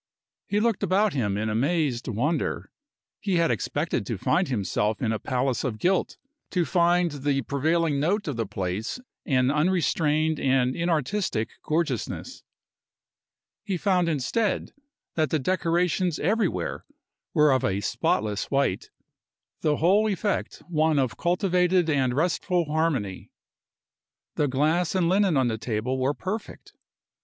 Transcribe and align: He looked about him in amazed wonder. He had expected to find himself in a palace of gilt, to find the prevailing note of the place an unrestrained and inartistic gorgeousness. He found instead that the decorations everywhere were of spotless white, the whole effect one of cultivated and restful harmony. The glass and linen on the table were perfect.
He 0.47 0.59
looked 0.59 0.81
about 0.81 1.13
him 1.13 1.37
in 1.37 1.47
amazed 1.47 2.07
wonder. 2.07 2.71
He 3.19 3.35
had 3.35 3.51
expected 3.51 4.03
to 4.07 4.17
find 4.17 4.47
himself 4.47 4.99
in 4.99 5.11
a 5.11 5.19
palace 5.19 5.63
of 5.63 5.77
gilt, 5.77 6.17
to 6.49 6.65
find 6.65 7.11
the 7.11 7.43
prevailing 7.43 7.99
note 7.99 8.27
of 8.27 8.35
the 8.35 8.47
place 8.47 8.99
an 9.27 9.51
unrestrained 9.51 10.39
and 10.39 10.75
inartistic 10.75 11.49
gorgeousness. 11.61 12.41
He 13.63 13.77
found 13.77 14.09
instead 14.09 14.73
that 15.13 15.29
the 15.29 15.37
decorations 15.37 16.17
everywhere 16.17 16.83
were 17.35 17.51
of 17.51 17.61
spotless 17.85 18.45
white, 18.49 18.89
the 19.61 19.77
whole 19.77 20.07
effect 20.07 20.63
one 20.67 20.97
of 20.97 21.15
cultivated 21.15 21.91
and 21.91 22.15
restful 22.15 22.65
harmony. 22.65 23.29
The 24.33 24.47
glass 24.47 24.95
and 24.95 25.07
linen 25.07 25.37
on 25.37 25.47
the 25.47 25.59
table 25.59 25.99
were 25.99 26.15
perfect. 26.15 26.73